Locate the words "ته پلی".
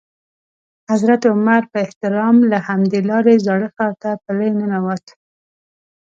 4.01-4.49